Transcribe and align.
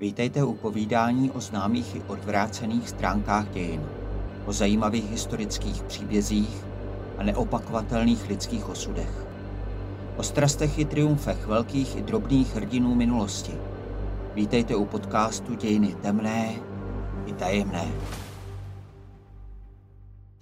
Vítejte 0.00 0.44
u 0.44 0.54
povídání 0.54 1.30
o 1.30 1.40
známých 1.40 1.96
i 1.96 2.02
odvrácených 2.02 2.88
stránkách 2.88 3.50
dějin, 3.50 3.82
o 4.46 4.52
zajímavých 4.52 5.10
historických 5.10 5.82
příbězích 5.82 6.64
a 7.18 7.22
neopakovatelných 7.22 8.28
lidských 8.28 8.68
osudech. 8.68 9.26
O 10.16 10.22
strastech 10.22 10.78
i 10.78 10.84
triumfech 10.84 11.46
velkých 11.46 11.96
i 11.96 12.02
drobných 12.02 12.54
hrdinů 12.54 12.94
minulosti. 12.94 13.52
Vítejte 14.34 14.76
u 14.76 14.84
podcastu 14.84 15.54
Dějiny 15.54 15.94
temné 15.94 16.54
i 17.26 17.32
tajemné. 17.32 17.92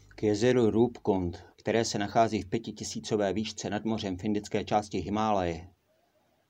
K 0.09 0.23
jezeru 0.23 0.71
Rupkund, 0.71 1.45
které 1.57 1.85
se 1.85 1.99
nachází 1.99 2.43
v 2.43 2.49
pětitisícové 2.49 3.33
výšce 3.33 3.71
nad 3.71 3.85
mořem 3.85 4.17
v 4.17 4.25
indické 4.25 4.65
části 4.65 4.99
Himálaje, 4.99 5.69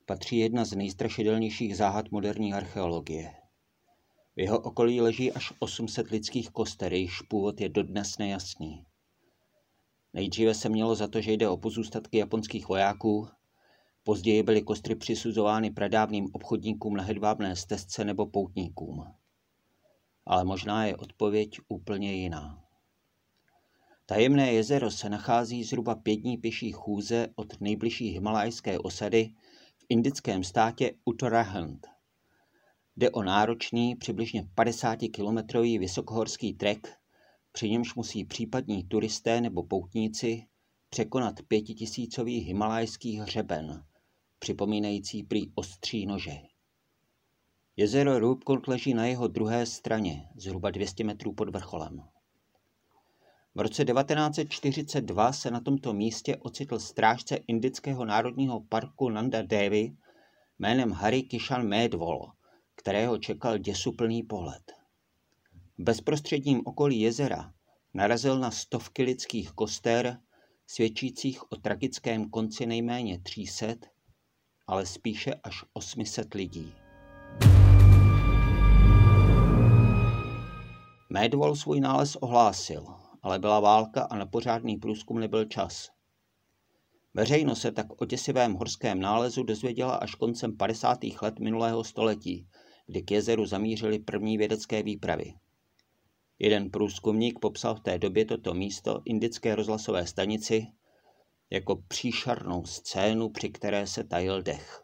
patří 0.09 0.38
jedna 0.38 0.64
z 0.64 0.72
nejstrašidelnějších 0.72 1.77
záhad 1.77 2.11
moderní 2.11 2.54
archeologie. 2.54 3.34
V 4.37 4.41
jeho 4.41 4.59
okolí 4.60 5.01
leží 5.01 5.32
až 5.32 5.52
800 5.59 6.10
lidských 6.10 6.51
koster, 6.51 6.92
jejichž 6.92 7.23
původ 7.23 7.60
je 7.60 7.69
dodnes 7.69 8.18
nejasný. 8.18 8.84
Nejdříve 10.15 10.55
se 10.55 10.68
mělo 10.68 10.95
za 10.95 11.09
to, 11.09 11.20
že 11.20 11.32
jde 11.32 11.48
o 11.48 11.56
pozůstatky 11.56 12.18
japonských 12.18 12.68
vojáků, 12.68 13.29
později 14.02 14.42
byly 14.42 14.62
kostry 14.62 14.95
přisuzovány 14.95 15.70
pradávným 15.70 16.29
obchodníkům 16.32 16.96
na 16.96 17.02
hedvábné 17.02 17.56
stezce 17.56 18.04
nebo 18.04 18.27
poutníkům. 18.27 19.04
Ale 20.27 20.45
možná 20.45 20.87
je 20.87 20.96
odpověď 20.96 21.59
úplně 21.68 22.15
jiná. 22.15 22.65
Tajemné 24.06 24.52
jezero 24.52 24.90
se 24.90 25.09
nachází 25.09 25.65
zhruba 25.65 25.95
pět 25.95 26.16
dní 26.16 26.37
pěší 26.37 26.73
chůze 26.73 27.29
od 27.34 27.60
nejbližší 27.60 28.09
himalajské 28.09 28.79
osady 28.79 29.30
indickém 29.88 30.45
státě 30.45 30.92
Uttarakhand. 31.05 31.87
Jde 32.96 33.10
o 33.10 33.23
náročný, 33.23 33.96
přibližně 33.96 34.42
50-kilometrový 34.42 35.79
vysokohorský 35.79 36.54
trek, 36.54 36.96
při 37.52 37.71
němž 37.71 37.95
musí 37.95 38.24
případní 38.24 38.85
turisté 38.85 39.40
nebo 39.40 39.62
poutníci 39.62 40.46
překonat 40.90 41.35
pětitisícový 41.49 42.38
himalajský 42.38 43.18
hřeben, 43.18 43.85
připomínající 44.38 45.23
prý 45.23 45.52
ostří 45.54 46.07
nože. 46.07 46.37
Jezero 47.77 48.18
Rupkund 48.18 48.68
leží 48.68 48.95
na 48.95 49.07
jeho 49.07 49.29
druhé 49.29 49.66
straně, 49.66 50.29
zhruba 50.37 50.71
200 50.71 51.05
metrů 51.05 51.32
pod 51.32 51.49
vrcholem. 51.49 52.02
V 53.59 53.60
roce 53.60 53.84
1942 53.84 55.32
se 55.32 55.51
na 55.51 55.60
tomto 55.60 55.92
místě 55.92 56.37
ocitl 56.37 56.78
strážce 56.78 57.37
indického 57.37 58.04
národního 58.04 58.60
parku 58.60 59.09
Nanda 59.09 59.42
Devi 59.42 59.96
jménem 60.59 60.92
Hari 60.92 61.23
Kishan 61.23 61.68
Medvol, 61.68 62.32
kterého 62.74 63.18
čekal 63.18 63.59
děsuplný 63.59 64.22
pohled. 64.22 64.72
V 65.78 65.82
bezprostředním 65.82 66.62
okolí 66.65 67.00
jezera 67.00 67.53
narazil 67.94 68.38
na 68.38 68.50
stovky 68.50 69.03
lidských 69.03 69.53
koster, 69.53 70.19
svědčících 70.66 71.53
o 71.53 71.56
tragickém 71.56 72.31
konci 72.31 72.66
nejméně 72.66 73.20
300, 73.20 73.66
ale 74.66 74.87
spíše 74.87 75.34
až 75.34 75.65
800 75.72 76.34
lidí. 76.34 76.72
Medvol 81.10 81.56
svůj 81.56 81.81
nález 81.81 82.16
ohlásil 82.16 83.07
ale 83.28 83.38
byla 83.38 83.60
válka 83.60 84.03
a 84.03 84.16
na 84.16 84.26
pořádný 84.26 84.76
průzkum 84.76 85.21
nebyl 85.21 85.44
čas. 85.44 85.91
Veřejnost 87.15 87.60
se 87.60 87.72
tak 87.72 88.03
o 88.03 88.04
děsivém 88.04 88.54
horském 88.54 89.00
nálezu 89.00 89.43
dozvěděla 89.43 89.94
až 89.94 90.15
koncem 90.15 90.56
50. 90.56 90.98
let 91.22 91.38
minulého 91.38 91.84
století, 91.84 92.49
kdy 92.87 93.03
k 93.03 93.10
jezeru 93.10 93.47
zamířily 93.47 93.99
první 93.99 94.38
vědecké 94.38 94.82
výpravy. 94.82 95.34
Jeden 96.38 96.71
průzkumník 96.71 97.38
popsal 97.38 97.75
v 97.75 97.81
té 97.81 97.99
době 97.99 98.25
toto 98.25 98.54
místo 98.54 99.03
indické 99.04 99.54
rozhlasové 99.54 100.06
stanici 100.06 100.66
jako 101.50 101.77
příšernou 101.89 102.65
scénu, 102.65 103.28
při 103.28 103.50
které 103.50 103.87
se 103.87 104.05
tajil 104.05 104.43
dech. 104.43 104.83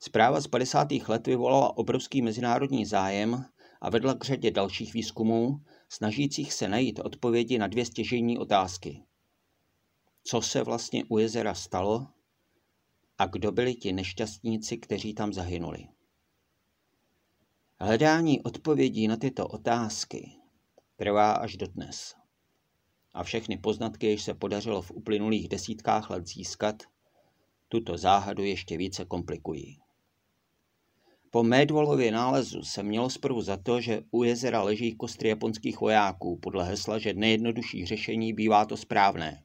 Zpráva 0.00 0.40
z 0.40 0.46
50. 0.46 0.88
let 1.08 1.26
vyvolala 1.26 1.76
obrovský 1.76 2.22
mezinárodní 2.22 2.86
zájem 2.86 3.44
a 3.80 3.90
vedla 3.90 4.14
k 4.14 4.24
řadě 4.24 4.50
dalších 4.50 4.94
výzkumů, 4.94 5.60
snažících 5.88 6.52
se 6.52 6.68
najít 6.68 6.98
odpovědi 6.98 7.58
na 7.58 7.66
dvě 7.66 7.86
stěžení 7.86 8.38
otázky. 8.38 9.02
Co 10.22 10.42
se 10.42 10.62
vlastně 10.62 11.04
u 11.08 11.18
jezera 11.18 11.54
stalo 11.54 12.06
a 13.18 13.26
kdo 13.26 13.52
byli 13.52 13.74
ti 13.74 13.92
nešťastníci, 13.92 14.78
kteří 14.78 15.14
tam 15.14 15.32
zahynuli? 15.32 15.88
Hledání 17.80 18.42
odpovědí 18.42 19.08
na 19.08 19.16
tyto 19.16 19.48
otázky 19.48 20.32
trvá 20.96 21.32
až 21.32 21.56
dodnes. 21.56 22.14
A 23.12 23.22
všechny 23.22 23.58
poznatky, 23.58 24.06
jež 24.06 24.22
se 24.22 24.34
podařilo 24.34 24.82
v 24.82 24.90
uplynulých 24.90 25.48
desítkách 25.48 26.10
let 26.10 26.26
získat, 26.26 26.82
tuto 27.68 27.98
záhadu 27.98 28.44
ještě 28.44 28.76
více 28.76 29.04
komplikují. 29.04 29.80
Po 31.30 31.42
Medvolově 31.42 32.12
nálezu 32.12 32.62
se 32.62 32.82
mělo 32.82 33.10
zprvu 33.10 33.42
za 33.42 33.56
to, 33.56 33.80
že 33.80 34.02
u 34.10 34.24
jezera 34.24 34.62
leží 34.62 34.96
kostry 34.96 35.28
japonských 35.28 35.80
vojáků, 35.80 36.38
podle 36.42 36.64
hesla, 36.64 36.98
že 36.98 37.14
nejjednodušší 37.14 37.86
řešení 37.86 38.32
bývá 38.32 38.64
to 38.66 38.76
správné. 38.76 39.42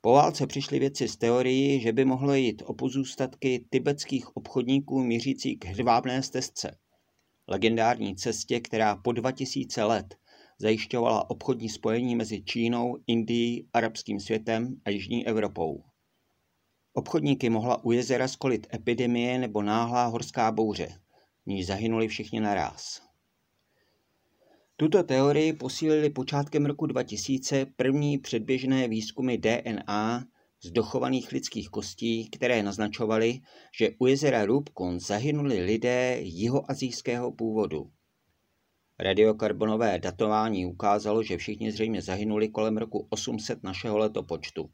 Po 0.00 0.12
válce 0.12 0.46
přišli 0.46 0.78
věci 0.78 1.08
z 1.08 1.16
teorii, 1.16 1.80
že 1.80 1.92
by 1.92 2.04
mohlo 2.04 2.34
jít 2.34 2.62
o 2.66 2.74
pozůstatky 2.74 3.64
tibetských 3.70 4.36
obchodníků 4.36 5.02
mířící 5.02 5.56
k 5.56 5.64
hedvábné 5.64 6.22
stezce, 6.22 6.78
legendární 7.48 8.16
cestě, 8.16 8.60
která 8.60 8.96
po 8.96 9.12
2000 9.12 9.84
let 9.84 10.14
zajišťovala 10.58 11.30
obchodní 11.30 11.68
spojení 11.68 12.16
mezi 12.16 12.42
Čínou, 12.42 12.96
Indií, 13.06 13.68
arabským 13.72 14.20
světem 14.20 14.76
a 14.84 14.90
Jižní 14.90 15.26
Evropou. 15.26 15.84
Obchodníky 16.96 17.50
mohla 17.50 17.84
u 17.84 17.92
jezera 17.92 18.28
skolit 18.28 18.66
epidemie 18.74 19.38
nebo 19.38 19.62
náhlá 19.62 20.06
horská 20.06 20.52
bouře, 20.52 20.88
v 21.42 21.46
níž 21.46 21.66
zahynuli 21.66 22.08
všichni 22.08 22.40
naráz. 22.40 23.02
Tuto 24.76 25.02
teorii 25.02 25.52
posílili 25.52 26.10
počátkem 26.10 26.66
roku 26.66 26.86
2000 26.86 27.66
první 27.76 28.18
předběžné 28.18 28.88
výzkumy 28.88 29.38
DNA 29.38 30.24
z 30.62 30.70
dochovaných 30.70 31.32
lidských 31.32 31.68
kostí, 31.68 32.30
které 32.30 32.62
naznačovaly, 32.62 33.40
že 33.78 33.90
u 33.98 34.06
jezera 34.06 34.44
Rubkun 34.44 35.00
zahynuli 35.00 35.62
lidé 35.62 36.18
jihoazijského 36.20 37.32
původu. 37.32 37.90
Radiokarbonové 38.98 39.98
datování 39.98 40.66
ukázalo, 40.66 41.22
že 41.22 41.36
všichni 41.36 41.72
zřejmě 41.72 42.02
zahynuli 42.02 42.48
kolem 42.48 42.76
roku 42.76 43.06
800 43.10 43.62
našeho 43.62 43.98
letopočtu 43.98 44.70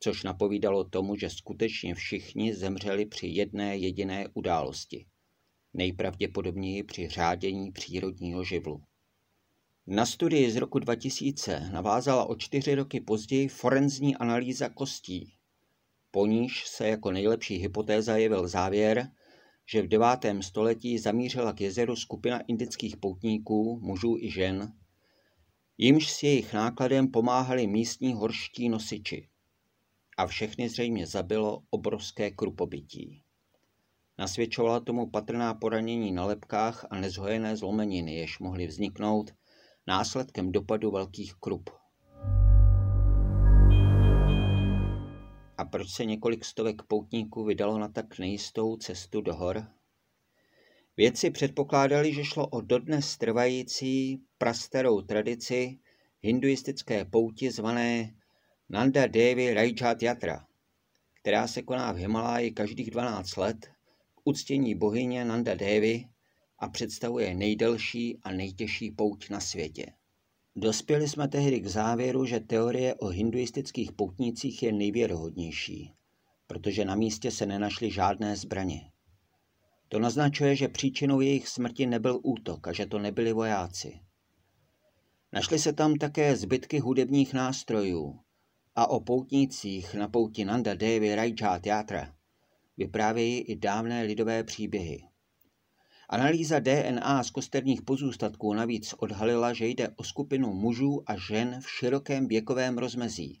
což 0.00 0.22
napovídalo 0.22 0.84
tomu, 0.84 1.16
že 1.16 1.30
skutečně 1.30 1.94
všichni 1.94 2.54
zemřeli 2.54 3.06
při 3.06 3.26
jedné 3.26 3.76
jediné 3.76 4.28
události, 4.34 5.06
nejpravděpodobněji 5.74 6.82
při 6.82 7.08
řádění 7.08 7.72
přírodního 7.72 8.44
živlu. 8.44 8.82
Na 9.86 10.06
studii 10.06 10.50
z 10.50 10.56
roku 10.56 10.78
2000 10.78 11.70
navázala 11.72 12.24
o 12.24 12.36
čtyři 12.36 12.74
roky 12.74 13.00
později 13.00 13.48
forenzní 13.48 14.16
analýza 14.16 14.68
kostí. 14.68 15.34
Po 16.10 16.26
níž 16.26 16.66
se 16.66 16.88
jako 16.88 17.10
nejlepší 17.10 17.56
hypotéza 17.56 18.16
jevil 18.16 18.48
závěr, 18.48 19.10
že 19.66 19.82
v 19.82 19.88
9. 19.88 20.08
století 20.40 20.98
zamířila 20.98 21.52
k 21.52 21.60
jezeru 21.60 21.96
skupina 21.96 22.40
indických 22.40 22.96
poutníků, 22.96 23.80
mužů 23.82 24.16
i 24.20 24.30
žen, 24.30 24.72
jimž 25.78 26.10
s 26.12 26.22
jejich 26.22 26.52
nákladem 26.52 27.10
pomáhali 27.10 27.66
místní 27.66 28.14
horští 28.14 28.68
nosiči 28.68 29.29
a 30.20 30.26
všechny 30.26 30.68
zřejmě 30.68 31.06
zabilo 31.06 31.62
obrovské 31.70 32.30
krupobytí. 32.30 33.22
Nasvědčovala 34.18 34.80
tomu 34.80 35.10
patrná 35.10 35.54
poranění 35.54 36.12
na 36.12 36.24
lepkách 36.24 36.86
a 36.90 36.96
nezhojené 37.00 37.56
zlomeniny, 37.56 38.14
jež 38.14 38.38
mohly 38.38 38.66
vzniknout 38.66 39.30
následkem 39.86 40.52
dopadu 40.52 40.90
velkých 40.90 41.34
krup. 41.34 41.70
A 45.58 45.64
proč 45.64 45.90
se 45.90 46.04
několik 46.04 46.44
stovek 46.44 46.82
poutníků 46.82 47.44
vydalo 47.44 47.78
na 47.78 47.88
tak 47.88 48.18
nejistou 48.18 48.76
cestu 48.76 49.20
do 49.20 49.34
hor? 49.34 49.66
Vědci 50.96 51.30
předpokládali, 51.30 52.14
že 52.14 52.24
šlo 52.24 52.46
o 52.46 52.60
dodnes 52.60 53.16
trvající 53.16 54.22
prastarou 54.38 55.00
tradici 55.00 55.78
hinduistické 56.22 57.04
pouti 57.04 57.50
zvané 57.50 58.14
Nanda 58.72 59.06
Devi 59.06 59.54
Rajchat 59.54 60.02
Yatra, 60.02 60.46
která 61.14 61.46
se 61.46 61.62
koná 61.62 61.92
v 61.92 61.96
Himaláji 61.96 62.50
každých 62.50 62.90
12 62.90 63.36
let 63.36 63.66
k 64.14 64.20
uctění 64.24 64.74
bohyně 64.74 65.24
Nanda 65.24 65.54
Devi 65.54 66.04
a 66.58 66.68
představuje 66.68 67.34
nejdelší 67.34 68.18
a 68.22 68.32
nejtěžší 68.32 68.90
pouť 68.90 69.30
na 69.30 69.40
světě. 69.40 69.86
Dospěli 70.56 71.08
jsme 71.08 71.28
tehdy 71.28 71.60
k 71.60 71.66
závěru, 71.66 72.24
že 72.24 72.40
teorie 72.40 72.94
o 72.94 73.06
hinduistických 73.06 73.92
poutnících 73.92 74.62
je 74.62 74.72
nejvěrohodnější, 74.72 75.94
protože 76.46 76.84
na 76.84 76.94
místě 76.94 77.30
se 77.30 77.46
nenašly 77.46 77.90
žádné 77.90 78.36
zbraně. 78.36 78.90
To 79.88 79.98
naznačuje, 79.98 80.56
že 80.56 80.68
příčinou 80.68 81.20
jejich 81.20 81.48
smrti 81.48 81.86
nebyl 81.86 82.20
útok 82.22 82.68
a 82.68 82.72
že 82.72 82.86
to 82.86 82.98
nebyli 82.98 83.32
vojáci. 83.32 84.00
Našly 85.32 85.58
se 85.58 85.72
tam 85.72 85.94
také 85.94 86.36
zbytky 86.36 86.78
hudebních 86.78 87.34
nástrojů 87.34 88.20
a 88.74 88.86
o 88.86 89.00
poutnících 89.00 89.94
na 89.94 90.08
pouti 90.08 90.44
Nanda 90.44 90.74
Devi 90.74 91.14
Rajjat 91.14 91.66
Yatra 91.66 92.14
vyprávějí 92.76 93.40
i 93.40 93.56
dávné 93.56 94.02
lidové 94.02 94.44
příběhy. 94.44 95.04
Analýza 96.08 96.58
DNA 96.58 97.24
z 97.24 97.30
kosterních 97.30 97.82
pozůstatků 97.82 98.54
navíc 98.54 98.94
odhalila, 98.98 99.52
že 99.52 99.66
jde 99.66 99.88
o 99.88 100.04
skupinu 100.04 100.52
mužů 100.52 101.02
a 101.06 101.16
žen 101.16 101.60
v 101.60 101.70
širokém 101.70 102.28
věkovém 102.28 102.78
rozmezí, 102.78 103.40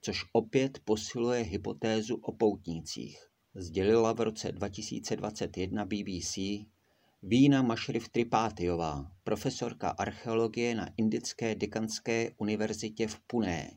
což 0.00 0.24
opět 0.32 0.78
posiluje 0.84 1.42
hypotézu 1.42 2.16
o 2.16 2.32
poutnících. 2.32 3.18
Sdělila 3.54 4.12
v 4.12 4.20
roce 4.20 4.52
2021 4.52 5.84
BBC 5.84 6.38
Vína 7.22 7.62
Mašrif 7.62 8.08
Tripátiová, 8.08 9.12
profesorka 9.24 9.88
archeologie 9.88 10.74
na 10.74 10.88
Indické 10.96 11.54
dekanské 11.54 12.30
univerzitě 12.38 13.06
v 13.06 13.20
Puné, 13.20 13.70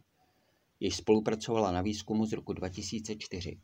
jež 0.80 0.96
spolupracovala 0.96 1.72
na 1.72 1.81
výzkumu 1.81 2.26
z 2.26 2.34
roku 2.34 2.54
2004. 2.54 3.60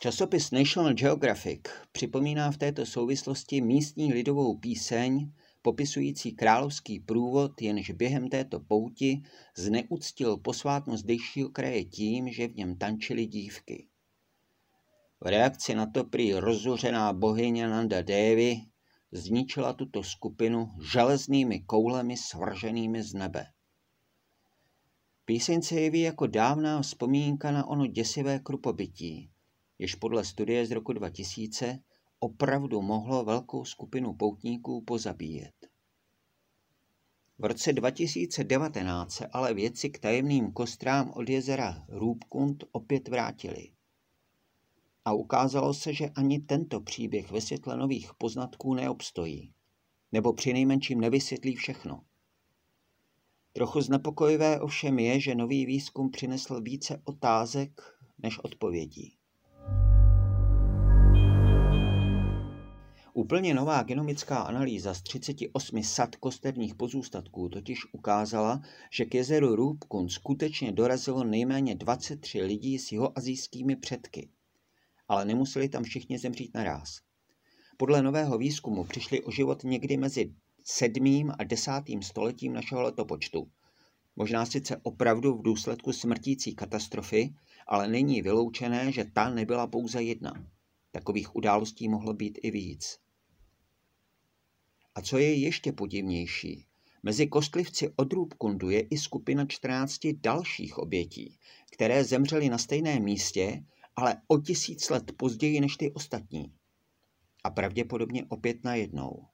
Časopis 0.00 0.50
National 0.50 0.94
Geographic 0.94 1.60
připomíná 1.92 2.50
v 2.50 2.56
této 2.56 2.86
souvislosti 2.86 3.60
místní 3.60 4.12
lidovou 4.12 4.58
píseň 4.58 5.32
popisující 5.62 6.32
královský 6.32 7.00
průvod, 7.00 7.62
jenž 7.62 7.90
během 7.90 8.28
této 8.28 8.60
pouti 8.60 9.22
zneuctil 9.56 10.36
posvátnost 10.36 11.06
dejšího 11.06 11.48
kraje 11.48 11.84
tím, 11.84 12.32
že 12.32 12.48
v 12.48 12.54
něm 12.54 12.78
tančily 12.78 13.26
dívky. 13.26 13.88
V 15.20 15.26
reakci 15.26 15.74
na 15.74 15.86
to 15.86 16.04
prý 16.04 16.34
rozuřená 16.34 17.12
bohyně 17.12 17.68
Nanda 17.68 18.02
Devi 18.02 18.56
zničila 19.12 19.72
tuto 19.72 20.02
skupinu 20.02 20.70
železnými 20.92 21.60
koulemi 21.60 22.16
svrženými 22.16 23.02
z 23.02 23.14
nebe. 23.14 23.53
Píseň 25.26 25.62
se 25.62 25.80
jeví 25.80 26.00
jako 26.00 26.26
dávná 26.26 26.82
vzpomínka 26.82 27.50
na 27.50 27.66
ono 27.66 27.86
děsivé 27.86 28.38
krupobytí, 28.38 29.30
jež 29.78 29.94
podle 29.94 30.24
studie 30.24 30.66
z 30.66 30.70
roku 30.70 30.92
2000 30.92 31.78
opravdu 32.18 32.82
mohlo 32.82 33.24
velkou 33.24 33.64
skupinu 33.64 34.14
poutníků 34.14 34.84
pozabíjet. 34.84 35.54
V 37.38 37.44
roce 37.44 37.72
2019 37.72 39.12
se 39.12 39.26
ale 39.26 39.54
věci 39.54 39.90
k 39.90 39.98
tajemným 39.98 40.52
kostrám 40.52 41.10
od 41.10 41.28
jezera 41.28 41.84
Růbkund 41.88 42.64
opět 42.72 43.08
vrátili. 43.08 43.70
A 45.04 45.12
ukázalo 45.12 45.74
se, 45.74 45.94
že 45.94 46.08
ani 46.08 46.38
tento 46.38 46.80
příběh 46.80 47.30
ve 47.30 47.40
světle 47.40 47.76
nových 47.76 48.10
poznatků 48.18 48.74
neobstojí, 48.74 49.52
nebo 50.12 50.32
přinejmenším 50.32 51.00
nevysvětlí 51.00 51.56
všechno. 51.56 52.02
Trochu 53.56 53.80
znepokojivé 53.80 54.60
ovšem 54.60 54.98
je, 54.98 55.20
že 55.20 55.34
nový 55.34 55.66
výzkum 55.66 56.10
přinesl 56.10 56.60
více 56.60 57.00
otázek 57.04 57.82
než 58.22 58.38
odpovědí. 58.38 59.16
Úplně 63.12 63.54
nová 63.54 63.82
genomická 63.82 64.38
analýza 64.38 64.94
z 64.94 65.02
38 65.02 65.82
sad 65.82 66.16
kosterních 66.16 66.74
pozůstatků 66.74 67.48
totiž 67.48 67.78
ukázala, 67.92 68.62
že 68.90 69.04
k 69.04 69.14
jezeru 69.14 69.56
Růbkun 69.56 70.08
skutečně 70.08 70.72
dorazilo 70.72 71.24
nejméně 71.24 71.74
23 71.74 72.42
lidí 72.42 72.78
s 72.78 72.92
jeho 72.92 73.18
azijskými 73.18 73.76
předky. 73.76 74.28
Ale 75.08 75.24
nemuseli 75.24 75.68
tam 75.68 75.84
všichni 75.84 76.18
zemřít 76.18 76.54
naraz. 76.54 77.00
Podle 77.76 78.02
nového 78.02 78.38
výzkumu 78.38 78.84
přišli 78.84 79.22
o 79.22 79.30
život 79.30 79.64
někdy 79.64 79.96
mezi 79.96 80.34
7. 80.66 81.30
a 81.38 81.44
10. 81.44 81.70
stoletím 82.00 82.52
našeho 82.52 82.82
letopočtu. 82.82 83.50
Možná 84.16 84.46
sice 84.46 84.76
opravdu 84.82 85.34
v 85.34 85.42
důsledku 85.42 85.92
smrtící 85.92 86.54
katastrofy, 86.54 87.34
ale 87.66 87.88
není 87.88 88.22
vyloučené, 88.22 88.92
že 88.92 89.04
ta 89.04 89.30
nebyla 89.30 89.66
pouze 89.66 90.02
jedna. 90.02 90.50
Takových 90.90 91.36
událostí 91.36 91.88
mohlo 91.88 92.14
být 92.14 92.38
i 92.42 92.50
víc. 92.50 92.98
A 94.94 95.00
co 95.00 95.18
je 95.18 95.34
ještě 95.34 95.72
podivnější, 95.72 96.66
mezi 97.02 97.26
kostlivci 97.26 97.92
od 97.96 98.12
Růbkundu 98.12 98.70
je 98.70 98.80
i 98.80 98.98
skupina 98.98 99.46
14 99.46 100.00
dalších 100.20 100.78
obětí, 100.78 101.38
které 101.72 102.04
zemřely 102.04 102.48
na 102.48 102.58
stejném 102.58 103.02
místě, 103.02 103.64
ale 103.96 104.22
o 104.28 104.38
tisíc 104.38 104.90
let 104.90 105.12
později 105.16 105.60
než 105.60 105.76
ty 105.76 105.92
ostatní. 105.92 106.52
A 107.44 107.50
pravděpodobně 107.50 108.24
opět 108.28 108.64
najednou. 108.64 109.33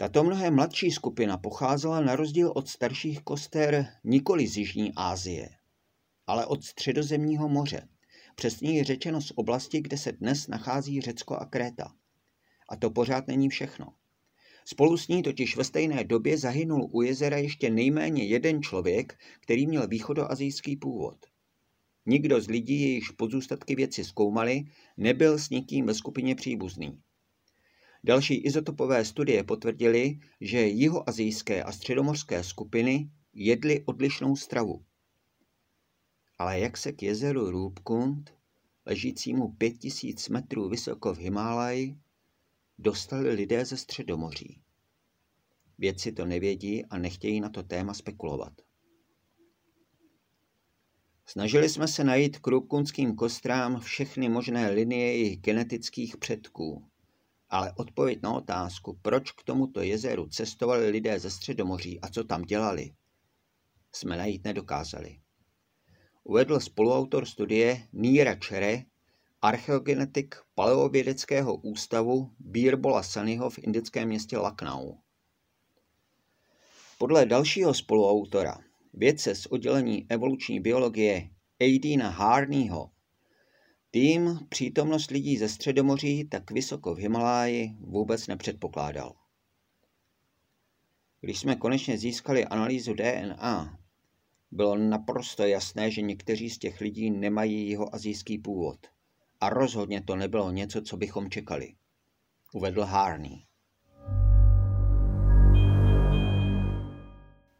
Tato 0.00 0.24
mnohem 0.24 0.54
mladší 0.54 0.90
skupina 0.90 1.36
pocházela 1.36 2.00
na 2.00 2.16
rozdíl 2.16 2.52
od 2.54 2.68
starších 2.68 3.20
koster 3.20 3.86
nikoli 4.04 4.46
z 4.46 4.56
Jižní 4.56 4.92
Asie, 4.96 5.48
ale 6.26 6.46
od 6.46 6.64
středozemního 6.64 7.48
moře, 7.48 7.88
přesněji 8.34 8.84
řečeno 8.84 9.20
z 9.20 9.32
oblasti, 9.34 9.80
kde 9.80 9.98
se 9.98 10.12
dnes 10.12 10.48
nachází 10.48 11.00
Řecko 11.00 11.36
a 11.36 11.44
Kréta. 11.44 11.92
A 12.68 12.76
to 12.76 12.90
pořád 12.90 13.26
není 13.26 13.48
všechno. 13.48 13.86
Spolu 14.64 14.96
s 14.96 15.08
ní 15.08 15.22
totiž 15.22 15.56
ve 15.56 15.64
stejné 15.64 16.04
době 16.04 16.38
zahynul 16.38 16.88
u 16.92 17.02
jezera 17.02 17.36
ještě 17.36 17.70
nejméně 17.70 18.24
jeden 18.24 18.62
člověk, 18.62 19.18
který 19.40 19.66
měl 19.66 19.88
východoazijský 19.88 20.76
původ. 20.76 21.26
Nikdo 22.06 22.40
z 22.40 22.48
lidí, 22.48 22.80
jejichž 22.80 23.10
pozůstatky 23.10 23.74
věci 23.74 24.04
zkoumali, 24.04 24.62
nebyl 24.96 25.38
s 25.38 25.50
nikým 25.50 25.86
ve 25.86 25.94
skupině 25.94 26.34
příbuzný. 26.34 26.98
Další 28.04 28.34
izotopové 28.34 29.04
studie 29.04 29.44
potvrdily, 29.44 30.20
že 30.40 30.60
jihoazijské 30.60 31.62
a 31.64 31.72
středomořské 31.72 32.44
skupiny 32.44 33.10
jedly 33.32 33.84
odlišnou 33.84 34.36
stravu. 34.36 34.84
Ale 36.38 36.60
jak 36.60 36.76
se 36.76 36.92
k 36.92 37.02
jezeru 37.02 37.50
Růbkund, 37.50 38.34
ležícímu 38.86 39.52
5000 39.52 40.28
metrů 40.28 40.68
vysoko 40.68 41.14
v 41.14 41.18
Himálaji, 41.18 41.96
dostali 42.78 43.34
lidé 43.34 43.64
ze 43.64 43.76
Středomoří. 43.76 44.60
Vědci 45.78 46.12
to 46.12 46.26
nevědí 46.26 46.84
a 46.84 46.98
nechtějí 46.98 47.40
na 47.40 47.48
to 47.48 47.62
téma 47.62 47.94
spekulovat. 47.94 48.52
Snažili 51.26 51.68
jsme 51.68 51.88
se 51.88 52.04
najít 52.04 52.38
k 52.38 52.46
rubkunským 52.46 53.16
kostrám 53.16 53.80
všechny 53.80 54.28
možné 54.28 54.70
linie 54.70 55.06
jejich 55.06 55.40
genetických 55.40 56.16
předků, 56.16 56.89
ale 57.50 57.72
odpověď 57.76 58.18
na 58.22 58.32
otázku, 58.32 58.98
proč 59.02 59.32
k 59.32 59.42
tomuto 59.42 59.80
jezeru 59.80 60.26
cestovali 60.26 60.90
lidé 60.90 61.18
ze 61.18 61.30
Středomoří 61.30 62.00
a 62.00 62.08
co 62.08 62.24
tam 62.24 62.42
dělali, 62.42 62.92
jsme 63.92 64.16
najít 64.16 64.44
nedokázali. 64.44 65.20
Uvedl 66.24 66.60
spoluautor 66.60 67.26
studie 67.26 67.88
Níra 67.92 68.34
Čere 68.34 68.82
archeogenetik 69.42 70.36
Paleovědeckého 70.54 71.56
ústavu 71.56 72.30
Birbola 72.38 73.02
Sanyho 73.02 73.50
v 73.50 73.58
indickém 73.58 74.08
městě 74.08 74.38
Lucknow. 74.38 74.94
Podle 76.98 77.26
dalšího 77.26 77.74
spoluautora, 77.74 78.58
vědce 78.94 79.34
z 79.34 79.46
oddělení 79.46 80.06
evoluční 80.08 80.60
biologie 80.60 81.30
Aidina 81.60 82.08
Harneyho, 82.08 82.90
tým 83.90 84.40
přítomnost 84.48 85.10
lidí 85.10 85.36
ze 85.36 85.48
Středomoří 85.48 86.24
tak 86.24 86.50
vysoko 86.50 86.94
v 86.94 86.98
Himaláji 86.98 87.76
vůbec 87.80 88.26
nepředpokládal. 88.26 89.14
Když 91.20 91.38
jsme 91.38 91.56
konečně 91.56 91.98
získali 91.98 92.44
analýzu 92.44 92.94
DNA, 92.94 93.78
bylo 94.50 94.78
naprosto 94.78 95.42
jasné, 95.42 95.90
že 95.90 96.02
někteří 96.02 96.50
z 96.50 96.58
těch 96.58 96.80
lidí 96.80 97.10
nemají 97.10 97.68
jeho 97.68 97.94
azijský 97.94 98.38
původ– 98.38 98.86
a 99.40 99.48
rozhodně 99.48 100.02
to 100.02 100.16
nebylo 100.16 100.50
něco, 100.50 100.82
co 100.82 100.96
bychom 100.96 101.30
čekali, 101.30 101.74
uvedl 102.52 102.82
Harney. 102.82 103.44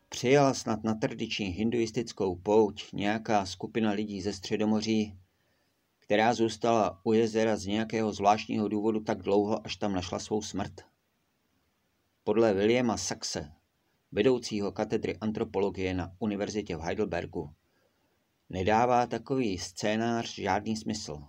Přijela 0.08 0.54
snad 0.54 0.84
na 0.84 0.94
tradiční 0.94 1.46
hinduistickou 1.46 2.36
pouť 2.36 2.92
nějaká 2.92 3.46
skupina 3.46 3.90
lidí 3.90 4.22
ze 4.22 4.32
Středomoří, 4.32 5.18
která 6.10 6.34
zůstala 6.34 7.00
u 7.04 7.12
jezera 7.12 7.56
z 7.56 7.66
nějakého 7.66 8.12
zvláštního 8.12 8.68
důvodu 8.68 9.00
tak 9.00 9.22
dlouho, 9.22 9.66
až 9.66 9.76
tam 9.76 9.92
našla 9.92 10.18
svou 10.18 10.42
smrt. 10.42 10.72
Podle 12.24 12.54
Williama 12.54 12.96
Saxe, 12.96 13.52
vedoucího 14.12 14.72
katedry 14.72 15.16
antropologie 15.16 15.94
na 15.94 16.16
univerzitě 16.18 16.76
v 16.76 16.80
Heidelbergu, 16.80 17.50
nedává 18.48 19.06
takový 19.06 19.58
scénář 19.58 20.34
žádný 20.34 20.76
smysl. 20.76 21.22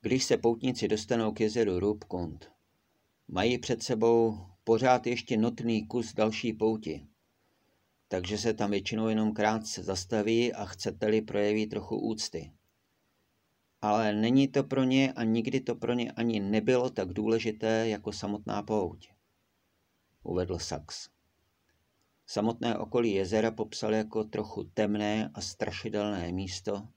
Když 0.00 0.24
se 0.24 0.36
poutníci 0.36 0.88
dostanou 0.88 1.32
k 1.32 1.40
jezeru 1.40 1.80
Rubkund, 1.80 2.50
mají 3.28 3.58
před 3.58 3.82
sebou 3.82 4.38
pořád 4.64 5.06
ještě 5.06 5.36
notný 5.36 5.86
kus 5.86 6.14
další 6.14 6.52
pouti, 6.52 7.06
takže 8.08 8.38
se 8.38 8.54
tam 8.54 8.70
většinou 8.70 9.08
jenom 9.08 9.32
krátce 9.32 9.82
zastaví 9.82 10.52
a 10.52 10.64
chcete-li 10.64 11.22
projeví 11.22 11.66
trochu 11.66 12.00
úcty. 12.00 12.55
Ale 13.82 14.12
není 14.12 14.48
to 14.48 14.64
pro 14.64 14.84
ně 14.84 15.12
a 15.12 15.24
nikdy 15.24 15.60
to 15.60 15.74
pro 15.74 15.92
ně 15.92 16.12
ani 16.12 16.40
nebylo 16.40 16.90
tak 16.90 17.12
důležité 17.12 17.88
jako 17.88 18.12
samotná 18.12 18.62
pouť, 18.62 19.08
uvedl 20.22 20.58
Sachs. 20.58 21.08
Samotné 22.26 22.78
okolí 22.78 23.12
jezera 23.12 23.50
popsal 23.50 23.94
jako 23.94 24.24
trochu 24.24 24.64
temné 24.64 25.30
a 25.34 25.40
strašidelné 25.40 26.32
místo, 26.32 26.88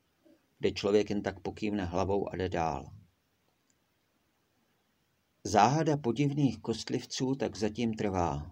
kde 0.59 0.71
člověk 0.71 1.09
jen 1.09 1.21
tak 1.21 1.39
pokývne 1.39 1.85
hlavou 1.85 2.29
a 2.29 2.35
jde 2.35 2.49
dál. 2.49 2.91
Záhada 5.43 5.97
podivných 5.97 6.59
kostlivců 6.59 7.35
tak 7.35 7.57
zatím 7.57 7.93
trvá. 7.93 8.51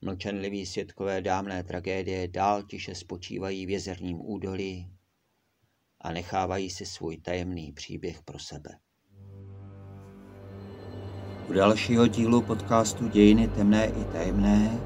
Mlčenliví 0.00 0.66
svědkové 0.66 1.22
dámné 1.22 1.64
tragédie 1.64 2.28
dál 2.28 2.62
tiše 2.62 2.94
spočívají 2.94 3.66
v 3.66 3.70
jezerním 3.70 4.20
údolí 4.20 4.90
a 6.02 6.12
nechávají 6.12 6.70
si 6.70 6.86
svůj 6.86 7.16
tajemný 7.16 7.72
příběh 7.72 8.22
pro 8.22 8.38
sebe. 8.38 8.70
U 11.48 11.52
dalšího 11.52 12.06
dílu 12.06 12.42
podcastu 12.42 13.08
Dějiny 13.08 13.48
temné 13.48 13.86
i 13.86 14.04
tajemné 14.04 14.80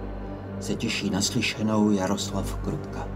se 0.61 0.75
těší 0.75 1.11
naslyšenou 1.11 1.91
Jaroslav 1.91 2.57
Krutka. 2.65 3.16